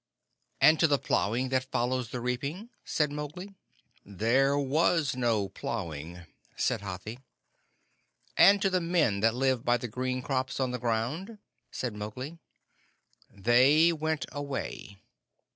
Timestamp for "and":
0.59-0.79, 8.35-8.59